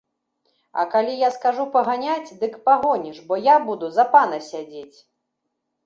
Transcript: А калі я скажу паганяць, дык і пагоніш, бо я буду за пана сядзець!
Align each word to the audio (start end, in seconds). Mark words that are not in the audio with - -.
А 0.83 0.85
калі 0.93 1.13
я 1.19 1.29
скажу 1.35 1.67
паганяць, 1.77 2.35
дык 2.41 2.53
і 2.63 2.63
пагоніш, 2.73 3.17
бо 3.31 3.43
я 3.45 3.55
буду 3.71 3.85
за 4.03 4.11
пана 4.19 4.45
сядзець! 4.51 4.97